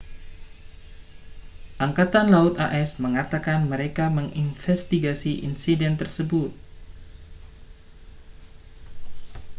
[1.85, 6.49] angkatan laut as mengatakan mereka menginvestigasi insiden tersebut